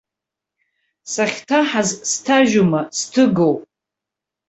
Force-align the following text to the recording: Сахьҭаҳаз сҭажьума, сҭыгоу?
Сахьҭаҳаз 1.11 1.89
сҭажьума, 2.11 2.81
сҭыгоу? 2.97 3.55